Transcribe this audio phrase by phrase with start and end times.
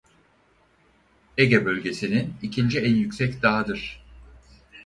[1.37, 4.01] Ege Bölgesi'nin ikinci en yüksek dağıdır.